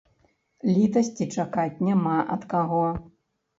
[0.75, 2.83] Літасці чакаць няма ад каго.